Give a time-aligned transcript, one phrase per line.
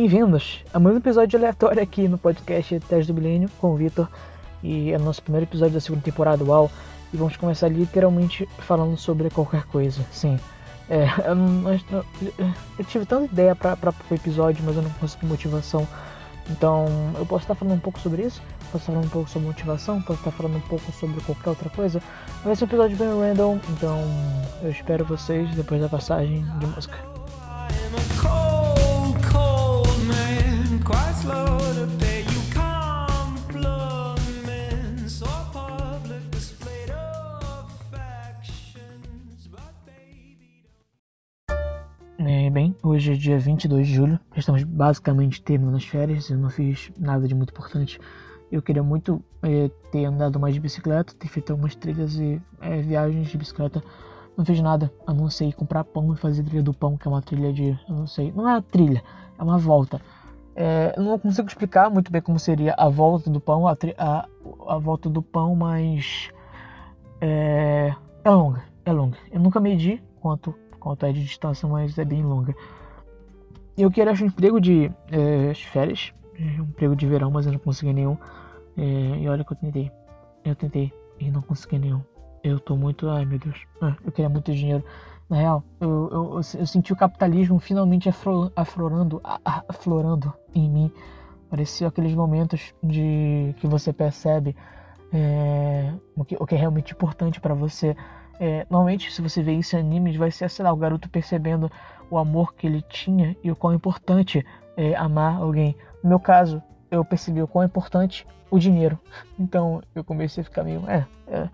[0.00, 4.08] bem-vindos a mais um episódio aleatório aqui no podcast Teste do Milênio com o Vitor.
[4.62, 6.70] E é o nosso primeiro episódio da segunda temporada, uau!
[7.12, 10.38] E vamos começar literalmente falando sobre qualquer coisa, sim.
[10.88, 11.72] É, eu, não,
[12.78, 15.84] eu, tive tanta ideia para o episódio, mas eu não consegui motivação.
[16.48, 16.86] Então,
[17.18, 18.40] eu posso estar falando um pouco sobre isso,
[18.70, 21.70] posso estar falando um pouco sobre motivação, posso estar falando um pouco sobre qualquer outra
[21.70, 22.00] coisa.
[22.44, 23.98] Vai ser um episódio bem random, então
[24.62, 26.96] eu espero vocês depois da passagem de música.
[42.18, 46.48] É, bem, hoje é dia 22 de julho, estamos basicamente terminando as férias, eu não
[46.48, 48.00] fiz nada de muito importante.
[48.50, 52.80] Eu queria muito é, ter andado mais de bicicleta, ter feito algumas trilhas e é,
[52.80, 53.84] viagens de bicicleta.
[54.34, 57.10] Não fiz nada, a não ser comprar pão e fazer trilha do pão, que é
[57.10, 57.78] uma trilha de.
[57.86, 59.04] Eu não sei, não é uma trilha,
[59.38, 60.00] é uma volta.
[60.60, 64.28] É, não consigo explicar muito bem como seria a volta do pão, a, a,
[64.66, 66.30] a volta do pão, mas.
[67.20, 67.94] É,
[68.24, 69.16] é longa, é longa.
[69.30, 72.56] Eu nunca medi quanto quanto é de distância, mas é bem longa.
[73.76, 77.60] Eu queria achar um emprego de é, férias, um emprego de verão, mas eu não
[77.60, 78.16] consegui nenhum.
[78.76, 79.92] É, e olha que eu tentei.
[80.44, 82.02] Eu tentei e não consegui nenhum.
[82.42, 83.08] Eu tô muito.
[83.08, 83.62] Ai meu Deus.
[83.80, 84.82] Ah, eu queria muito dinheiro.
[85.28, 89.20] Na real, eu, eu, eu, senti o capitalismo finalmente aflorando,
[89.68, 90.92] aflorando em mim.
[91.50, 94.56] Parecia aqueles momentos de que você percebe
[95.12, 97.94] é, o, que, o que é realmente importante para você.
[98.40, 101.70] É, normalmente, se você vê isso em animes, vai ser, sei lá, o garoto percebendo
[102.10, 104.44] o amor que ele tinha e o quão importante
[104.76, 105.76] é amar alguém.
[106.02, 108.98] No meu caso, eu percebi o quão importante o dinheiro.
[109.38, 111.48] Então, eu comecei a ficar meio, é, é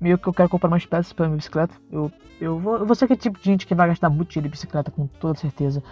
[0.00, 1.74] meio que eu quero comprar mais peças para minha bicicleta.
[1.90, 4.48] Eu, eu, vou, eu vou ser aquele tipo de gente que vai gastar muito dinheiro
[4.48, 5.82] em bicicleta, com toda certeza.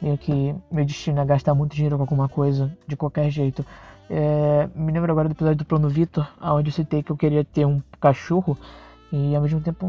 [0.00, 3.64] Meio que meu destino é gastar muito dinheiro com alguma coisa, de qualquer jeito.
[4.08, 7.44] É, me lembro agora do episódio do Plano Vitor, onde eu citei que eu queria
[7.44, 8.56] ter um cachorro.
[9.12, 9.86] E ao mesmo tempo,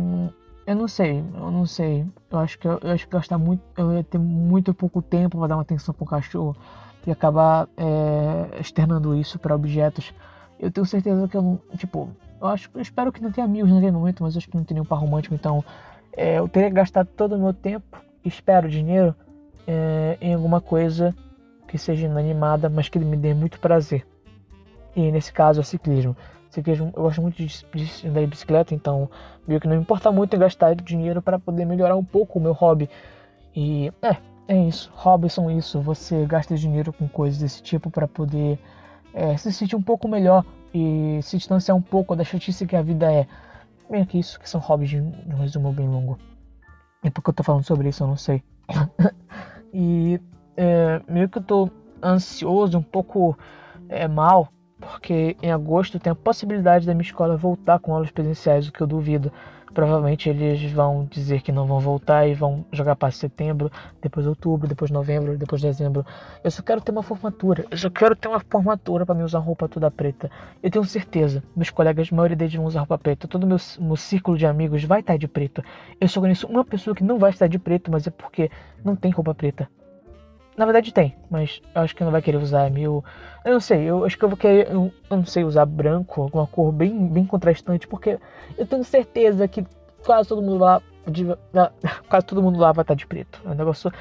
[0.68, 2.06] eu não sei, eu não sei.
[2.30, 5.38] Eu acho que eu, eu acho que gastar muito, eu ia ter muito pouco tempo
[5.38, 6.56] para dar uma atenção pro cachorro
[7.06, 10.14] e acabar é, externando isso para objetos.
[10.60, 13.72] Eu tenho certeza que eu não, tipo, eu acho, eu espero que não tenha amigos
[13.72, 15.64] naquele momento, mas acho que não tem nenhum par romântico, então
[16.14, 19.16] é, eu teria gastado todo o meu tempo, espero dinheiro
[19.66, 21.16] é, em alguma coisa
[21.68, 24.06] que seja inanimada, mas que me dê muito prazer.
[24.96, 26.16] E nesse caso, é ciclismo
[26.52, 29.10] ciclismo, eu gosto muito de, de de bicicleta, então
[29.48, 32.42] meio que não me importa muito em gastar dinheiro para poder melhorar um pouco o
[32.42, 32.90] meu hobby.
[33.56, 34.18] E é,
[34.52, 34.92] é isso.
[35.30, 35.80] São isso.
[35.82, 38.60] Você gasta dinheiro com coisas desse tipo para poder
[39.14, 42.82] é, se sentir um pouco melhor e se distanciar um pouco da chatice que a
[42.82, 43.26] vida é.
[43.90, 46.18] Bem que isso que são hobbies de um resumo bem longo.
[47.04, 48.44] E por que eu tô falando sobre isso, eu não sei.
[49.74, 50.20] e
[50.56, 51.70] é, meio que eu tô
[52.04, 53.38] ansioso, um pouco
[53.90, 54.50] é, mal
[54.82, 58.82] porque em agosto tem a possibilidade da minha escola voltar com aulas presenciais, o que
[58.82, 59.32] eu duvido.
[59.74, 63.72] Provavelmente eles vão dizer que não vão voltar e vão jogar para setembro,
[64.02, 66.06] depois outubro, depois novembro, depois dezembro.
[66.44, 67.66] Eu só quero ter uma formatura.
[67.72, 70.30] Eu só quero ter uma formatura para me usar roupa toda preta.
[70.62, 73.28] Eu tenho certeza, meus colegas, a maioria deles vão usar roupa preta.
[73.28, 75.64] Todo meu, meu círculo de amigos vai estar de preto.
[76.00, 78.52] Eu só conheço uma pessoa que não vai estar de preto, mas é porque
[78.84, 79.70] não tem roupa preta.
[80.58, 83.04] Na verdade tem, mas eu acho que não vai querer usar mil.
[83.46, 84.70] Eu não sei, eu acho que eu vou querer.
[84.70, 88.20] Eu, eu não sei, usar branco, alguma cor bem, bem contrastante, porque
[88.58, 89.66] eu tenho certeza que
[90.06, 90.82] quase todo mundo lá.
[91.08, 91.26] De,
[92.10, 93.42] quase todo mundo lá vai estar de preto.
[93.46, 93.92] É um negócio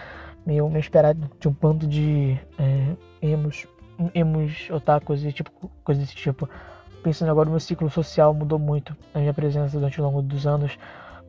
[0.45, 3.67] meio, meio esperado de um bando de é, emos,
[4.15, 5.51] emos, otakus e tipo,
[5.85, 6.49] coisas desse tipo.
[7.03, 10.77] Pensando agora, meu ciclo social mudou muito a minha presença durante o longo dos anos.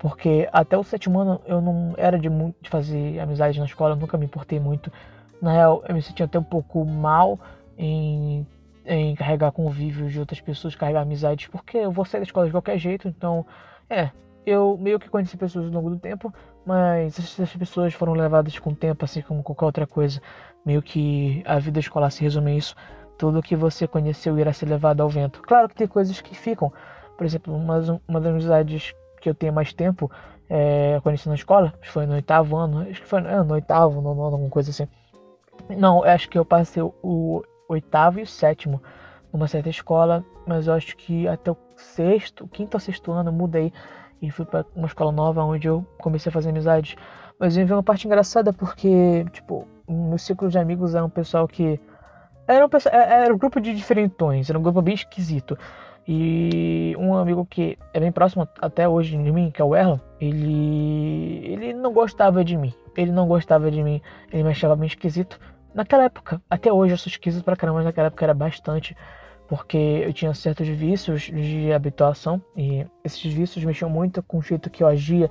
[0.01, 4.17] Porque até o sétimo ano eu não era de, de fazer amizade na escola, nunca
[4.17, 4.91] me importei muito.
[5.39, 7.39] Na real, eu me sentia até um pouco mal
[7.77, 8.43] em,
[8.83, 12.51] em carregar convívios de outras pessoas, carregar amizades, porque eu vou sair da escola de
[12.51, 13.45] qualquer jeito, então,
[13.87, 14.09] é,
[14.43, 16.33] eu meio que conheci pessoas ao longo do tempo,
[16.65, 20.19] mas essas pessoas foram levadas com o tempo, assim como qualquer outra coisa.
[20.65, 22.75] Meio que a vida escolar se resume a isso.
[23.19, 25.43] Tudo que você conheceu irá ser levado ao vento.
[25.43, 26.73] Claro que tem coisas que ficam.
[27.15, 30.11] Por exemplo, uma, uma das amizades que eu tenho mais tempo,
[30.49, 33.53] é, conheci na escola, acho que foi no oitavo ano, acho que foi é, no
[33.53, 34.87] oitavo, no nono, alguma coisa assim.
[35.69, 38.81] Não, acho que eu passei o oitavo e o sétimo
[39.31, 43.33] numa certa escola, mas eu acho que até o sexto, quinto ou sexto ano eu
[43.33, 43.71] mudei
[44.21, 46.95] e fui para uma escola nova onde eu comecei a fazer amizades.
[47.39, 51.47] Mas eu vi uma parte engraçada porque, tipo, meu ciclo de amigos era um pessoal
[51.47, 51.79] que.
[52.47, 55.57] Era um, é, era um grupo de diferentões, era um grupo bem esquisito.
[56.07, 59.97] E um amigo que é bem próximo até hoje de mim, que é o Erlon,
[60.19, 62.73] ele ele não gostava de mim.
[62.97, 64.01] Ele não gostava de mim,
[64.31, 65.39] ele me achava bem esquisito,
[65.73, 68.95] naquela época, até hoje eu sou esquisito pra caramba, mas naquela época era bastante,
[69.47, 74.69] porque eu tinha certos vícios de habituação e esses vícios mexiam muito com o jeito
[74.69, 75.29] que eu agia.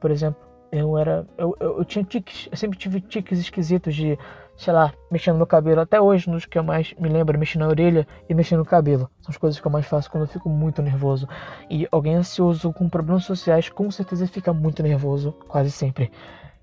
[0.00, 0.40] Por exemplo,
[0.70, 1.26] eu era.
[1.38, 4.18] Eu, eu, eu tinha tiques, eu sempre tive tiques esquisitos de,
[4.56, 5.80] sei lá, mexendo no cabelo.
[5.80, 9.10] Até hoje, nos que eu mais me lembro, mexendo na orelha e mexendo no cabelo.
[9.20, 11.28] São as coisas que eu mais faço quando eu fico muito nervoso.
[11.68, 16.10] E alguém ansioso com problemas sociais com certeza fica muito nervoso, quase sempre.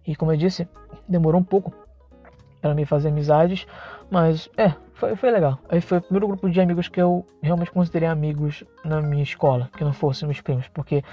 [0.06, 0.68] E como eu disse,
[1.08, 1.74] demorou um pouco
[2.62, 3.66] para mim fazer amizades,
[4.10, 5.58] mas é, foi, foi legal.
[5.68, 9.70] Aí foi o primeiro grupo de amigos que eu realmente considerei amigos na minha escola,
[9.76, 11.04] que não fossem meus primos, porque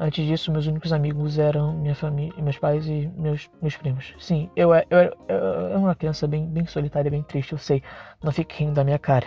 [0.00, 4.14] antes disso meus únicos amigos eram minha família, meus pais e meus, meus primos.
[4.18, 7.82] Sim, eu, eu, eu, eu era uma criança bem, bem solitária, bem triste, eu sei,
[8.22, 9.26] não fique rindo da minha cara.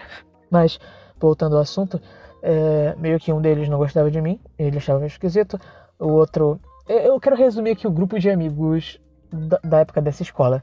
[0.49, 0.79] Mas,
[1.17, 2.01] voltando ao assunto,
[2.41, 5.57] é, meio que um deles não gostava de mim, ele achava esquisito,
[5.97, 6.59] o outro.
[6.87, 8.99] Eu quero resumir aqui o grupo de amigos
[9.31, 10.61] da, da época dessa escola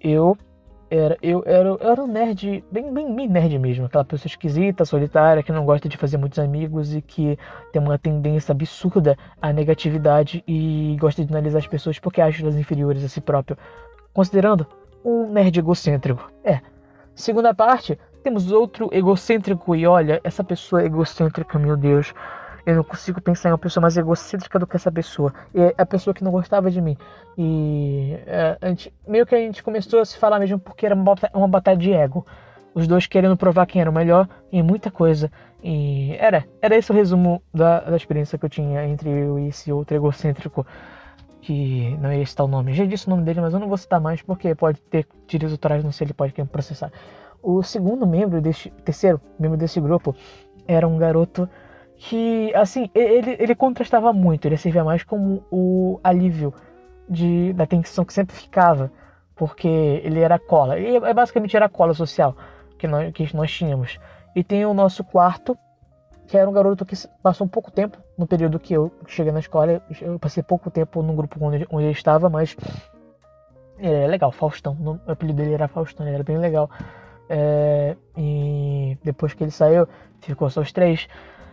[0.00, 0.36] eu
[0.90, 4.84] era, eu era, eu era um nerd, bem, bem, bem nerd mesmo, aquela pessoa esquisita,
[4.84, 7.38] solitária, que não gosta de fazer muitos amigos e que
[7.72, 12.56] tem uma tendência absurda à negatividade e gosta de analisar as pessoas porque acha elas
[12.56, 13.58] inferiores a si próprio,
[14.12, 14.66] considerando
[15.04, 16.30] um nerd egocêntrico.
[16.44, 16.60] É.
[17.14, 22.12] Segunda parte, temos outro egocêntrico e olha, essa pessoa egocêntrica, meu Deus,
[22.66, 25.32] eu não consigo pensar em uma pessoa mais egocêntrica do que essa pessoa.
[25.54, 26.96] E é a pessoa que não gostava de mim.
[27.38, 31.14] E é, gente, meio que a gente começou a se falar mesmo porque era uma,
[31.32, 32.26] uma batalha de ego.
[32.74, 35.30] Os dois querendo provar quem era o melhor em muita coisa.
[35.62, 39.46] E era, era esse o resumo da, da experiência que eu tinha entre eu e
[39.46, 40.66] esse outro egocêntrico.
[41.40, 42.74] Que não ia citar o nome.
[42.74, 45.52] Já disse o nome dele, mas eu não vou citar mais porque pode ter direitos
[45.52, 46.90] autorais, não sei, ele pode querer processar.
[47.40, 50.16] O segundo membro deste, terceiro membro desse grupo
[50.66, 51.48] era um garoto
[51.98, 56.52] que, assim, ele, ele contrastava muito, ele servia mais como o alívio
[57.08, 58.90] de, da tensão que sempre ficava,
[59.34, 62.36] porque ele era cola, ele é, basicamente era cola social
[62.78, 63.98] que nós, que nós tínhamos.
[64.34, 65.56] E tem o nosso quarto,
[66.26, 69.40] que era um garoto que passou um pouco tempo no período que eu cheguei na
[69.40, 72.56] escola, eu passei pouco tempo no grupo onde, onde ele estava, mas
[73.78, 76.70] ele era legal, Faustão, o apelido dele era Faustão, ele era bem legal.
[77.28, 79.88] É, e depois que ele saiu,
[80.20, 81.08] ficou só os três.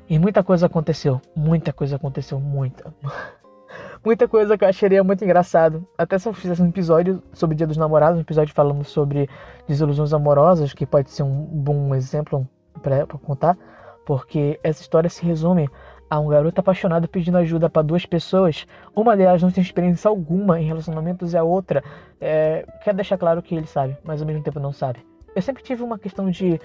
[0.10, 1.22] E muita coisa aconteceu.
[1.36, 2.40] Muita coisa aconteceu.
[2.40, 2.94] Muita.
[4.04, 5.88] muita coisa que eu acharia muito engraçado.
[5.98, 9.30] Até se eu fizesse um episódio sobre o Dia dos Namorados, um episódio falando sobre
[9.68, 12.48] desilusões amorosas, que pode ser um bom exemplo
[12.82, 13.58] para contar.
[14.06, 15.70] Porque essa história se resume
[16.10, 18.68] a um garoto apaixonado pedindo ajuda para duas pessoas.
[18.96, 21.84] Uma delas não tem experiência alguma em relacionamentos e a outra
[22.22, 25.00] é, quer deixar claro que ele sabe, mas ao mesmo tempo não sabe.
[25.36, 26.60] Eu sempre tive uma questão de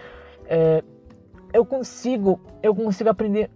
[0.47, 0.83] é,
[1.53, 3.51] eu consigo, eu consigo aprender,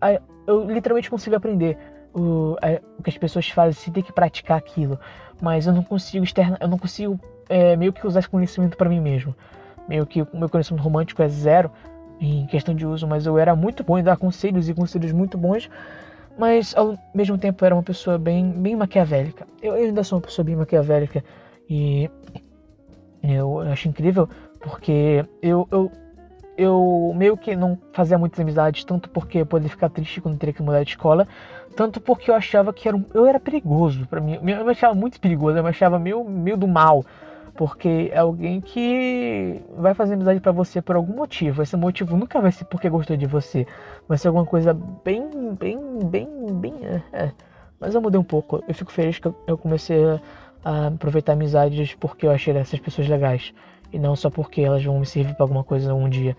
[0.47, 1.77] eu literalmente consigo aprender
[2.15, 2.56] o,
[2.99, 4.99] o que as pessoas fazem sem ter que praticar aquilo,
[5.41, 7.19] mas eu não consigo externa, eu não consigo
[7.49, 9.35] é, meio que usar esse conhecimento para mim mesmo.
[9.89, 11.71] Meio que o meu conhecimento romântico é zero
[12.21, 15.37] em questão de uso, mas eu era muito bom em dar conselhos e conselhos muito
[15.37, 15.69] bons,
[16.39, 19.47] mas ao mesmo tempo era uma pessoa bem, bem maquiavélica.
[19.61, 21.25] Eu, eu ainda sou uma pessoa bem maquiavélica
[21.69, 22.09] e
[23.23, 24.29] eu acho incrível
[24.61, 25.91] porque eu, eu
[26.57, 30.53] eu meio que não fazia muitas amizades, tanto porque eu poderia ficar triste quando teria
[30.53, 31.27] que mudar de escola,
[31.75, 34.35] tanto porque eu achava que era um, eu era perigoso para mim.
[34.35, 37.05] Eu me achava muito perigoso, eu me achava meio, meio do mal,
[37.55, 41.63] porque é alguém que vai fazer amizade para você por algum motivo.
[41.63, 43.67] Esse motivo nunca vai ser porque gostou de você,
[44.06, 46.75] vai ser alguma coisa bem, bem, bem, bem.
[46.82, 47.32] É, é.
[47.81, 48.63] Mas eu mudei um pouco.
[48.69, 49.99] Eu fico feliz que eu comecei
[50.65, 53.53] a aproveitar amizades porque eu achei essas pessoas legais
[53.93, 56.37] e não só porque elas vão me servir para alguma coisa um dia.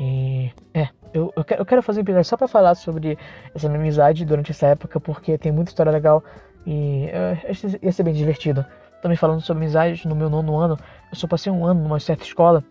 [0.00, 3.18] E é, eu, eu, quero, eu quero fazer um episódio só para falar sobre
[3.54, 6.22] essa minha amizade durante essa época, porque tem muita história legal
[6.66, 8.64] e uh, ia ser bem divertido.
[9.02, 10.76] Também falando sobre amizade, no meu nono ano,
[11.10, 12.64] eu só passei um ano numa certa escola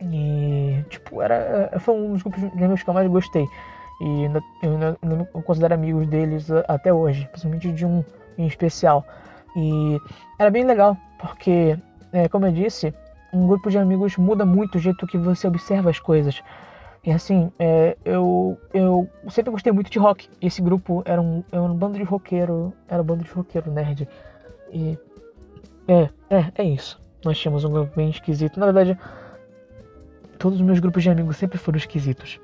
[0.00, 3.46] e, tipo, era, foi um dos grupos de amigos que eu mais gostei.
[4.00, 4.24] E
[4.62, 8.04] eu, eu, eu considero amigos deles até hoje, principalmente de um
[8.36, 9.04] em especial.
[9.56, 9.98] E
[10.38, 11.78] era bem legal, porque,
[12.12, 12.92] é, como eu disse,
[13.36, 16.42] um grupo de amigos muda muito o jeito que você observa as coisas.
[17.04, 20.28] E assim, é, eu, eu sempre gostei muito de rock.
[20.40, 22.72] Esse grupo era um, era um bando de roqueiro.
[22.88, 24.08] Era um bando de roqueiro nerd.
[24.72, 24.98] E.
[25.86, 27.00] É, é, é isso.
[27.24, 28.58] Nós tínhamos um grupo bem esquisito.
[28.58, 28.98] Na verdade,
[30.38, 32.40] todos os meus grupos de amigos sempre foram esquisitos.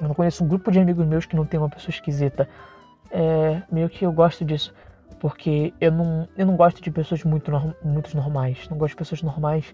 [0.00, 2.48] Eu não conheço um grupo de amigos meus que não tem uma pessoa esquisita.
[3.10, 4.74] É, meio que eu gosto disso.
[5.20, 7.52] Porque eu não, eu não gosto de pessoas muito,
[7.84, 8.68] muito normais.
[8.68, 9.72] Não gosto de pessoas normais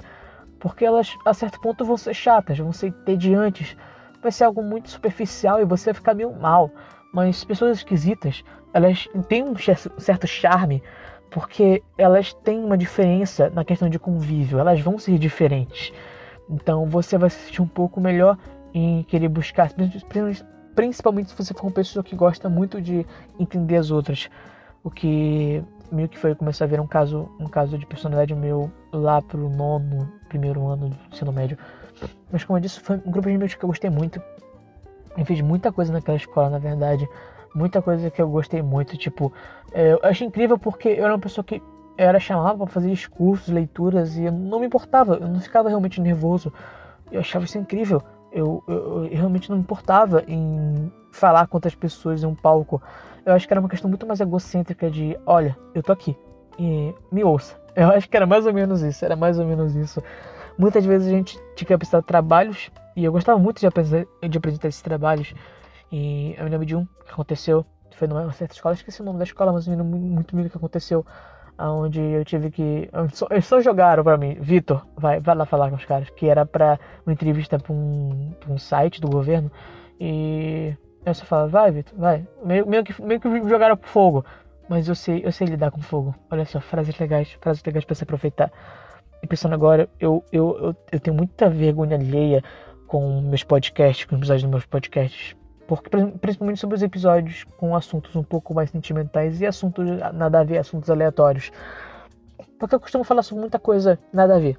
[0.62, 3.76] porque elas a certo ponto vão ser chatas, vão ser entediantes,
[4.22, 6.70] vai ser algo muito superficial e você vai ficar meio mal.
[7.12, 9.54] Mas pessoas esquisitas, elas têm um
[9.98, 10.80] certo charme
[11.32, 15.92] porque elas têm uma diferença na questão de convívio, elas vão ser diferentes.
[16.48, 18.38] Então você vai se sentir um pouco melhor
[18.72, 19.68] em querer buscar,
[20.76, 23.04] principalmente se você for uma pessoa que gosta muito de
[23.36, 24.30] entender as outras.
[24.84, 25.60] O que
[25.92, 29.48] meio que foi começar a ver um caso, um caso de personalidade meu lá pro
[29.48, 31.58] nono, primeiro ano do ensino médio.
[32.30, 34.20] Mas como eu disse, foi um grupo de amigos que eu gostei muito.
[35.16, 37.06] Eu fiz muita coisa naquela escola, na verdade.
[37.54, 38.96] Muita coisa que eu gostei muito.
[38.96, 39.32] Tipo,
[39.72, 41.62] é, eu achei incrível porque eu era uma pessoa que
[41.98, 46.00] era chamada para fazer discursos, leituras, e eu não me importava, eu não ficava realmente
[46.00, 46.52] nervoso.
[47.10, 48.02] Eu achava isso incrível.
[48.32, 52.82] Eu, eu, eu realmente não me importava em falar com outras pessoas em um palco.
[53.24, 56.16] Eu acho que era uma questão muito mais egocêntrica de, olha, eu tô aqui
[56.58, 57.60] e me ouça.
[57.74, 60.02] Eu acho que era mais ou menos isso, era mais ou menos isso.
[60.58, 64.36] Muitas vezes a gente tinha que apresentar trabalhos e eu gostava muito de apresentar, de
[64.36, 65.34] apresentar esses trabalhos.
[65.90, 69.16] E eu me lembro de um que aconteceu, foi numa certa escola, esqueci o nome
[69.16, 71.06] da escola, mas eu me lembro muito bem que aconteceu
[71.58, 72.88] onde eu tive que.
[73.30, 76.44] Eles só jogaram pra mim, Vitor, vai, vai lá falar com os caras, que era
[76.44, 79.50] pra uma entrevista pra um, pra um site do governo.
[80.00, 82.26] E eu só falo, vai, Vitor, vai.
[82.44, 84.24] Meio, meio, que, meio que jogaram pro fogo.
[84.68, 86.14] Mas eu sei, eu sei lidar com fogo.
[86.30, 88.50] Olha só, frases legais, frases legais pra se aproveitar.
[89.22, 92.42] E pensando agora, eu, eu, eu, eu tenho muita vergonha alheia
[92.86, 95.88] com meus podcasts, com os episódios dos meus podcasts porque
[96.20, 100.58] principalmente sobre os episódios com assuntos um pouco mais sentimentais e assuntos nada a ver,
[100.58, 101.52] assuntos aleatórios.
[102.58, 104.58] Porque eu costumo falar sobre muita coisa nada a ver.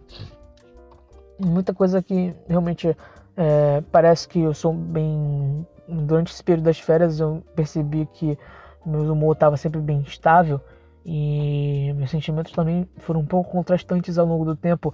[1.39, 2.95] Muita coisa que realmente
[3.35, 5.65] é, parece que eu sou bem.
[5.87, 8.37] Durante esse período das férias eu percebi que
[8.85, 10.59] meu humor estava sempre bem estável
[11.05, 14.93] e meus sentimentos também foram um pouco contrastantes ao longo do tempo.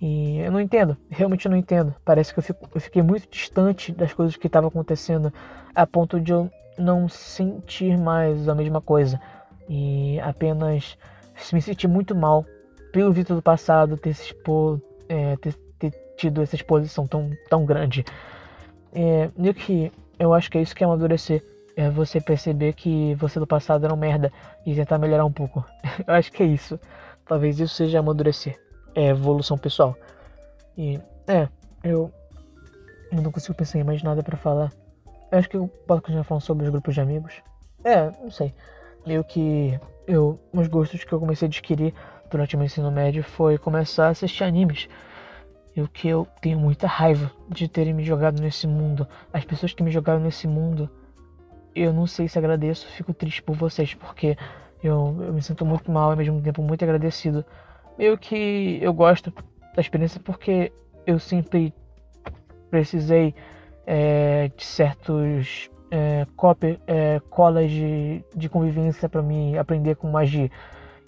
[0.00, 1.94] E eu não entendo, realmente não entendo.
[2.04, 5.32] Parece que eu, fico, eu fiquei muito distante das coisas que estavam acontecendo
[5.74, 9.20] a ponto de eu não sentir mais a mesma coisa.
[9.68, 10.96] E apenas
[11.52, 12.46] me sentir muito mal
[12.92, 17.66] pelo Vitor do passado ter, se expor, é, ter, ter, tido essa exposição tão, tão
[17.66, 18.02] grande.
[18.94, 21.44] É, que eu acho que é isso que é amadurecer.
[21.76, 24.32] É você perceber que você do passado era um merda
[24.64, 25.62] e tentar melhorar um pouco.
[26.06, 26.80] eu acho que é isso.
[27.26, 29.96] Talvez isso seja amadurecer é, evolução pessoal.
[30.76, 31.48] E é,
[31.84, 32.12] eu,
[33.12, 34.72] eu não consigo pensar em mais nada para falar.
[35.30, 37.42] Eu acho que eu posso continuar falando sobre os grupos de amigos.
[37.84, 38.52] É, não sei.
[39.06, 41.94] Meio que eu, os gostos que eu comecei a adquirir
[42.30, 44.88] durante o meu ensino médio foi começar a assistir animes.
[45.74, 49.06] E o que eu tenho muita raiva de terem me jogado nesse mundo.
[49.32, 50.90] As pessoas que me jogaram nesse mundo,
[51.74, 54.36] eu não sei se agradeço, fico triste por vocês, porque
[54.82, 57.44] eu, eu me sinto muito mal e ao mesmo tempo muito agradecido
[58.00, 59.30] meio que eu gosto
[59.74, 60.72] da experiência porque
[61.06, 61.74] eu sempre
[62.70, 63.34] precisei
[63.86, 70.50] é, de certos é, copy, é, colas de, de convivência para me aprender com magia.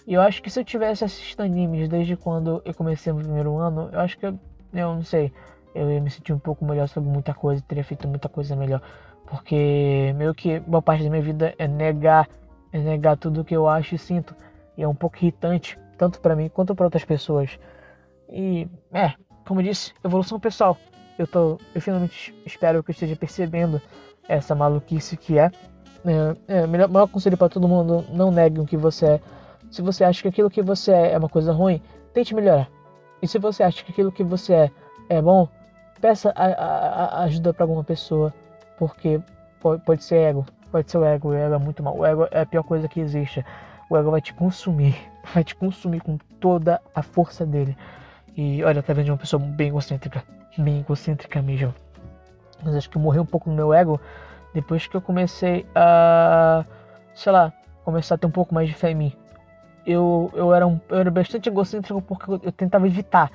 [0.05, 3.57] E eu acho que se eu tivesse assistido animes desde quando eu comecei no primeiro
[3.57, 4.39] ano, eu acho que eu,
[4.71, 5.33] eu não sei,
[5.73, 8.81] eu ia me sentir um pouco melhor sobre muita coisa, teria feito muita coisa melhor.
[9.25, 12.29] Porque meio que boa parte da minha vida é negar,
[12.71, 14.35] é negar tudo que eu acho e sinto.
[14.77, 17.59] E é um pouco irritante tanto para mim quanto para outras pessoas.
[18.29, 19.13] E, é,
[19.45, 20.77] como eu disse, evolução pessoal.
[21.17, 23.81] Eu, tô, eu finalmente espero que eu esteja percebendo
[24.27, 25.51] essa maluquice que é.
[26.05, 29.21] É, é melhor, maior conselho para todo mundo: não negue o que você é.
[29.71, 31.81] Se você acha que aquilo que você é é uma coisa ruim,
[32.13, 32.69] tente melhorar.
[33.21, 34.71] E se você acha que aquilo que você é
[35.09, 35.47] é bom,
[36.01, 38.33] peça a, a, a ajuda para alguma pessoa,
[38.77, 39.21] porque
[39.59, 41.97] pode, pode ser ego, pode ser o ego, o ego é muito mal.
[41.97, 43.45] O ego é a pior coisa que existe.
[43.89, 47.77] O ego vai te consumir vai te consumir com toda a força dele.
[48.35, 50.23] E olha, tá vendo uma pessoa bem egocêntrica,
[50.57, 51.73] bem egocêntrica mesmo.
[52.63, 53.99] Mas acho que eu morri um pouco no meu ego
[54.53, 56.65] depois que eu comecei a,
[57.13, 57.51] sei lá,
[57.83, 59.13] começar a ter um pouco mais de fé em mim.
[59.85, 63.31] Eu, eu, era, um, eu era bastante egocêntrico porque eu tentava evitar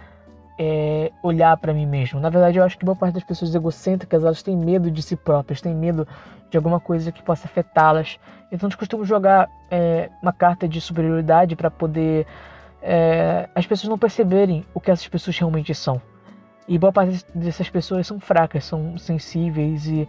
[0.59, 2.19] é, olhar para mim mesmo.
[2.19, 5.15] Na verdade, eu acho que boa parte das pessoas egocêntricas elas têm medo de si
[5.15, 6.07] próprias, têm medo
[6.51, 8.19] de alguma coisa que possa afetá-las.
[8.51, 12.27] Então, eles costumam jogar é, uma carta de superioridade para poder
[12.83, 16.01] é, as pessoas não perceberem o que essas pessoas realmente são.
[16.67, 20.09] E boa parte dessas pessoas são fracas, são sensíveis e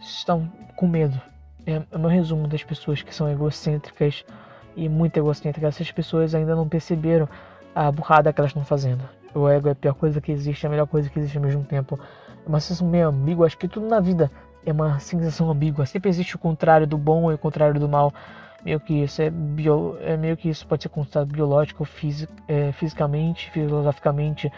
[0.00, 1.20] estão com medo.
[1.66, 4.24] É, é o meu resumo das pessoas que são egocêntricas
[4.74, 5.74] e muito egocêntricas.
[5.74, 7.28] Essas pessoas ainda não perceberam
[7.74, 9.02] a burrada que elas estão fazendo.
[9.34, 11.44] O ego é a pior coisa que existe, é a melhor coisa que existe ao
[11.44, 11.98] mesmo tempo.
[12.44, 13.46] É uma sensação meio ambígua.
[13.46, 14.30] Acho que tudo na vida
[14.64, 15.86] é uma sensação ambígua.
[15.86, 18.12] Sempre existe o contrário do bom e o contrário do mal.
[18.64, 22.70] Meio que isso é, bio, é meio que isso pode ser constatado biológico, fisi, é,
[22.72, 24.52] fisicamente, filosoficamente.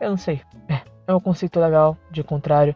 [0.00, 0.40] Eu não sei.
[0.68, 2.74] É, é um conceito legal de contrário.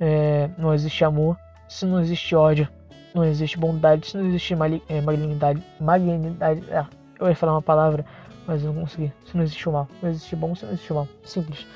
[0.00, 1.36] É, não existe amor
[1.68, 2.68] se não existe ódio.
[3.14, 4.54] Não existe bondade se não existe
[4.88, 5.62] é, malignidade.
[5.78, 6.64] Malignidade.
[6.72, 6.86] Ah,
[7.20, 8.04] Eu ia falar uma palavra,
[8.46, 9.12] mas eu não consegui.
[9.26, 9.88] Se não existe o mal.
[10.02, 11.08] Não existe bom se não existe mal.
[11.24, 11.66] Simples.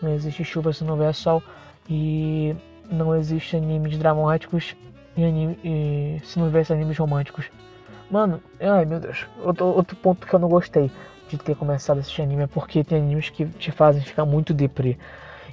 [0.00, 1.42] Não existe chuva se não houver sol.
[1.88, 2.54] E
[2.90, 4.76] não existe animes dramáticos
[5.16, 7.50] e, anime, e se não houvesse animes românticos.
[8.10, 9.26] Mano, ai meu Deus.
[9.42, 10.90] Outro, outro ponto que eu não gostei
[11.28, 14.54] de ter começado a assistir anime é porque tem animes que te fazem ficar muito
[14.54, 14.96] deprê.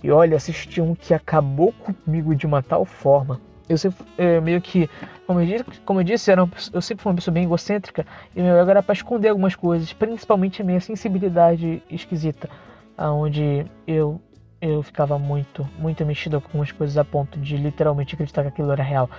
[0.03, 3.39] E olha, assisti um que acabou comigo de uma tal forma.
[3.69, 4.89] Eu sempre, é, meio que,
[5.25, 8.05] como eu disse, como eu, disse era eu sempre fui uma pessoa bem egocêntrica
[8.35, 12.49] e meu ego era para esconder algumas coisas, principalmente a minha sensibilidade esquisita,
[12.97, 14.19] aonde eu
[14.63, 18.71] eu ficava muito, muito mexido com algumas coisas a ponto de literalmente acreditar que aquilo
[18.71, 19.09] era real.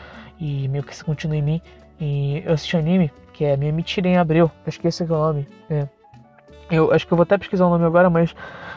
[0.41, 1.61] E meio que isso continua em mim.
[2.01, 5.47] E eu assisti anime, que é Minha Mentira em acho que esse é o nome.
[5.69, 5.87] É.
[6.71, 8.35] Eu acho que eu vou até pesquisar o nome agora, mas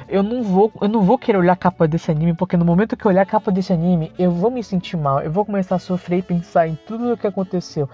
[0.09, 2.97] eu não vou, eu não vou querer olhar a capa desse anime, porque no momento
[2.97, 5.75] que eu olhar a capa desse anime, eu vou me sentir mal, eu vou começar
[5.75, 7.89] a sofrer e pensar em tudo o que aconteceu.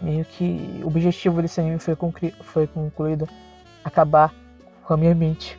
[0.00, 1.96] Meio que o objetivo desse anime foi,
[2.40, 3.28] foi concluído
[3.84, 4.32] acabar
[4.82, 5.58] com a minha mente.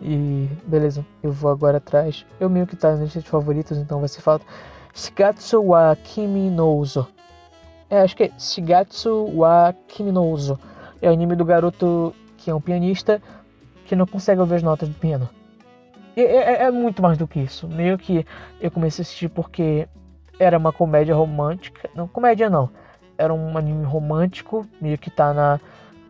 [0.00, 2.24] E beleza, eu vou agora atrás.
[2.38, 4.44] Eu meio que tá na lista favoritos, então vai ser falta.
[4.94, 7.06] Shigatsu wa Kimi no Uso.
[7.90, 10.58] É, acho que é Shigatsu wa Kimi no Uso.
[11.02, 12.14] É o anime do garoto
[12.46, 13.20] que é um pianista
[13.86, 15.28] que não consegue ouvir as notas do piano.
[16.16, 17.66] E, é, é, muito mais do que isso.
[17.66, 18.24] Meio que
[18.60, 19.88] eu comecei a assistir porque
[20.38, 21.90] era uma comédia romântica.
[21.92, 22.70] Não, comédia não.
[23.18, 25.58] Era um anime romântico, meio que tá na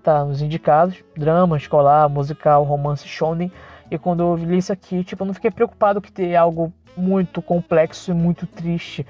[0.03, 3.51] tá nos indicados, drama, escolar, musical, romance, shonen.
[3.91, 7.41] E quando eu li isso aqui, tipo, eu não fiquei preocupado que ter algo muito
[7.41, 9.07] complexo e muito triste.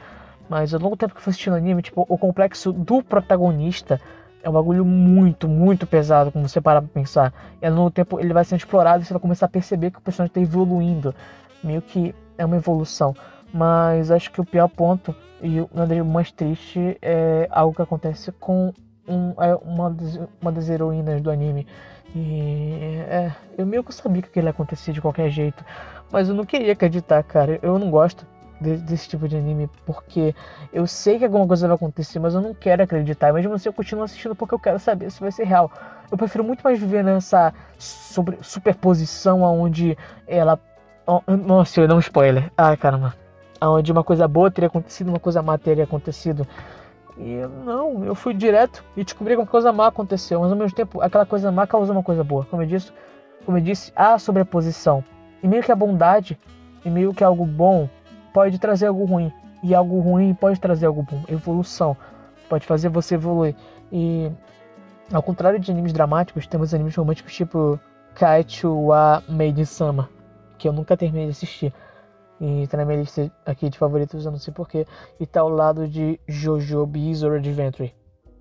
[0.49, 4.01] Mas ao longo tempo que eu fui assistindo anime, tipo, o complexo do protagonista
[4.47, 7.35] é um bagulho muito, muito pesado quando você parar pra pensar.
[7.61, 9.99] E ao longo tempo ele vai sendo explorado e você vai começar a perceber que
[9.99, 11.13] o personagem tá evoluindo.
[11.65, 13.13] Meio que é uma evolução.
[13.53, 15.13] Mas acho que o pior ponto
[15.43, 18.73] e das mais triste é algo que acontece com
[19.09, 21.67] um, é uma, das, uma das heroínas do anime.
[22.15, 25.65] E é, eu meio que sabia que aquilo ia acontecer de qualquer jeito.
[26.13, 27.59] Mas eu não queria acreditar, cara.
[27.63, 28.25] Eu não gosto
[28.61, 30.35] desse tipo de anime porque
[30.73, 33.33] eu sei que alguma coisa vai acontecer, mas eu não quero acreditar.
[33.33, 35.71] Mesmo assim, eu continuo assistindo porque eu quero saber se vai ser real.
[36.11, 40.59] Eu prefiro muito mais viver nessa sobre, superposição onde ela.
[41.47, 42.51] Nossa, eu dei um spoiler.
[42.57, 43.15] Ai, caramba.
[43.61, 46.47] Onde uma coisa boa teria acontecido, uma coisa má teria acontecido.
[47.19, 50.77] E não, eu fui direto e descobri que uma coisa má aconteceu, mas ao mesmo
[50.77, 52.45] tempo aquela coisa má causou uma coisa boa.
[52.51, 52.93] Como eu disse,
[53.45, 55.03] como eu disse, há sobreposição.
[55.43, 56.39] E meio que a bondade
[56.85, 57.89] e meio que algo bom
[58.37, 59.33] pode trazer algo ruim.
[59.63, 61.25] E algo ruim pode trazer algo bom.
[61.27, 61.97] Evolução.
[62.51, 63.57] Pode fazer você evoluir.
[63.91, 64.31] E
[65.11, 67.81] ao contrário de animes dramáticos, temos animes românticos tipo
[68.15, 70.11] Kaichu wa Made in Sama,
[70.59, 71.73] que eu nunca terminei de assistir.
[72.39, 74.87] E tá na minha lista aqui de favoritos, eu não sei porquê.
[75.19, 77.95] E tá ao lado de Jojo Bizarre Adventure.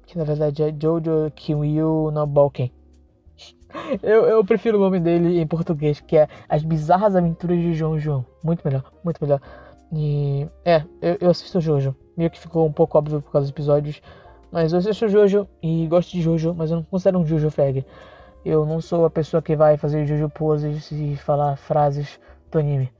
[0.05, 2.69] Que na verdade é Jojo Kimyu no Boken.
[4.01, 7.99] Eu, eu prefiro o nome dele em português, que é As Bizarras Aventuras de João
[7.99, 8.25] João.
[8.41, 9.41] Muito melhor, muito melhor.
[9.91, 11.95] E é, eu, eu assisto Jojo.
[12.17, 14.02] Meio que ficou um pouco óbvio por causa dos episódios.
[14.52, 17.86] Mas eu assisto Jojo e gosto de Jojo, mas eu não considero um Jojo Fag.
[18.43, 22.19] Eu não sou a pessoa que vai fazer Jojo poses e falar frases
[22.52, 22.91] do anime.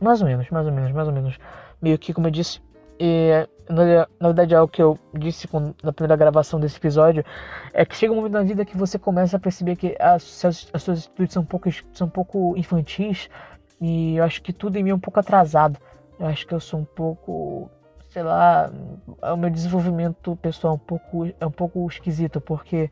[0.00, 1.38] Mais ou menos, mais ou menos, mais ou menos.
[1.80, 2.60] Meio que, como eu disse,
[3.04, 5.48] e, na, na verdade, algo que eu disse
[5.82, 7.24] na primeira gravação desse episódio
[7.72, 10.68] é que chega um momento na vida que você começa a perceber que as, as,
[10.72, 13.28] as suas atitudes são um, pouco, são um pouco infantis
[13.82, 15.76] e eu acho que tudo em mim é um pouco atrasado.
[16.16, 17.68] Eu acho que eu sou um pouco,
[18.10, 18.70] sei lá,
[19.20, 22.88] o meu desenvolvimento pessoal é um pouco, é um pouco esquisito porque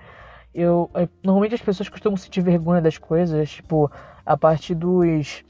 [0.53, 0.91] eu
[1.23, 3.89] normalmente as pessoas costumam sentir vergonha das coisas, tipo,
[4.27, 5.45] a partir dos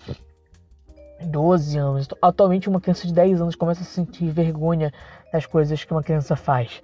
[1.22, 2.06] 12 anos.
[2.20, 4.92] Atualmente, uma criança de 10 anos começa a sentir vergonha
[5.32, 6.82] das coisas que uma criança faz.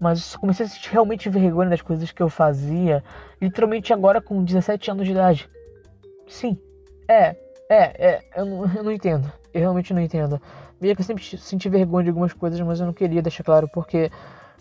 [0.00, 3.04] Mas eu comecei a sentir realmente vergonha das coisas que eu fazia,
[3.40, 5.48] literalmente agora com 17 anos de idade.
[6.26, 6.58] Sim,
[7.08, 7.36] é,
[7.72, 9.32] é, é, eu não, eu não entendo.
[9.54, 10.40] Eu realmente não entendo.
[10.80, 13.68] Meio que eu sempre senti vergonha de algumas coisas, mas eu não queria deixar claro
[13.72, 14.10] porque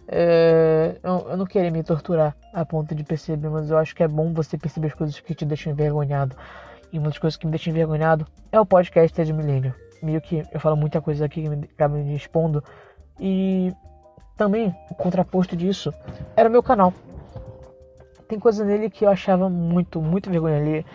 [0.07, 4.03] é, eu, eu, não queria me torturar a ponto de perceber, mas eu acho que
[4.03, 6.35] é bom você perceber as coisas que te deixam envergonhado.
[6.91, 9.73] E uma das coisas que me deixa envergonhado é o podcast de Milênio.
[10.01, 12.63] Meio que eu falo muita coisa aqui que me acaba me expondo.
[13.19, 13.73] E
[14.37, 15.93] também, o contraposto disso,
[16.35, 16.93] era o meu canal.
[18.27, 20.85] Tem coisa nele que eu achava muito, muito vergonha ali.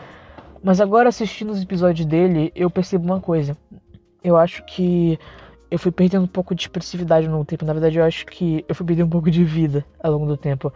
[0.62, 3.56] Mas agora assistindo os episódios dele, eu percebo uma coisa.
[4.22, 5.18] Eu acho que
[5.70, 7.64] eu fui perdendo um pouco de expressividade no tempo.
[7.64, 10.36] Na verdade, eu acho que eu fui perdendo um pouco de vida ao longo do
[10.36, 10.72] tempo.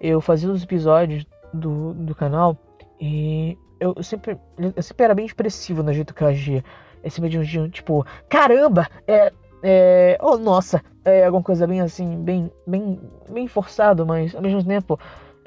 [0.00, 2.56] Eu fazia os episódios do, do canal
[3.00, 6.64] e eu sempre, eu sempre era bem expressivo no jeito que eu agia.
[7.02, 12.22] Esse meio de um tipo, caramba, é, é, oh nossa, é alguma coisa bem assim,
[12.22, 14.98] bem, bem, bem forçado, mas ao mesmo tempo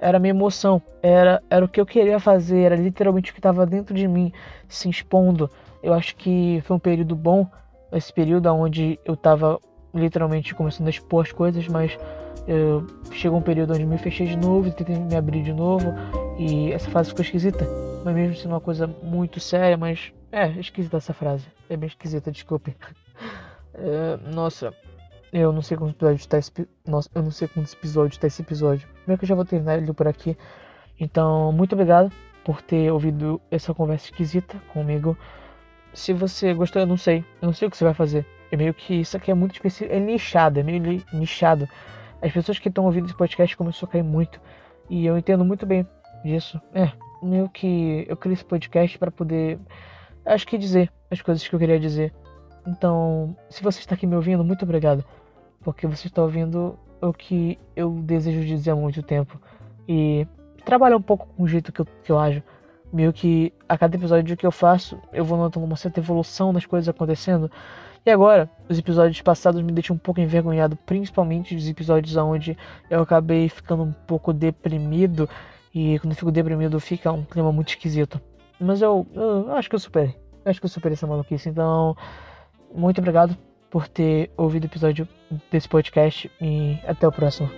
[0.03, 3.65] era minha emoção, era, era o que eu queria fazer, era literalmente o que estava
[3.65, 4.33] dentro de mim
[4.67, 5.49] se expondo.
[5.81, 7.47] Eu acho que foi um período bom,
[7.91, 9.57] esse período onde eu estava
[9.93, 11.97] literalmente começando a expor as coisas, mas
[12.45, 15.93] eu, chegou um período onde me fechei de novo, tentei me abrir de novo,
[16.37, 17.65] e essa fase ficou esquisita.
[18.03, 21.45] Mas mesmo sendo uma coisa muito séria, mas é esquisita essa frase.
[21.69, 22.75] É bem esquisita, desculpe.
[23.73, 24.73] É, nossa,
[25.34, 26.52] eu não sei quantos episódios tá esse.
[26.86, 28.88] Nossa, eu não sei quantos episódios tá esse episódio.
[29.00, 30.38] Primeiro que eu já vou terminar ele por aqui.
[31.00, 32.12] Então, muito obrigado
[32.46, 35.17] por ter ouvido essa conversa esquisita comigo.
[35.91, 37.26] Se você gostou, eu não sei.
[37.41, 38.28] Eu não sei o que você vai fazer.
[38.52, 39.91] É meio que isso aqui é muito específico.
[39.91, 41.67] É nichado, é meio nichado.
[42.22, 44.39] As pessoas que estão ouvindo esse podcast começou a cair muito.
[44.88, 45.88] E eu entendo muito bem
[46.24, 46.62] disso.
[46.76, 46.91] É,
[47.24, 49.60] meio que eu criei esse podcast para poder.
[50.28, 52.13] Acho que dizer as coisas que eu queria dizer.
[52.67, 55.04] Então, se você está aqui me ouvindo, muito obrigado
[55.63, 59.39] porque você está ouvindo o que eu desejo dizer há muito tempo.
[59.88, 60.28] E
[60.63, 62.41] trabalha um pouco com o jeito que eu, que eu ajo.
[62.91, 66.65] Meio que a cada episódio que eu faço, eu vou notando uma certa evolução nas
[66.65, 67.49] coisas acontecendo.
[68.06, 72.58] E agora, os episódios passados me deixam um pouco envergonhado, principalmente os episódios onde
[72.89, 75.28] eu acabei ficando um pouco deprimido.
[75.73, 78.21] E quando eu fico deprimido, fica um clima muito esquisito.
[78.60, 80.15] Mas eu, eu, eu acho que eu superei.
[80.45, 81.49] Eu acho que eu superei essa maluquice.
[81.49, 81.95] Então,
[82.76, 83.36] muito obrigado
[83.73, 85.07] por ter ouvido o episódio
[85.51, 87.49] desse podcast e até o próximo.